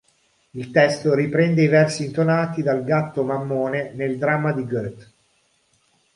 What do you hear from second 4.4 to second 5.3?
di Goethe.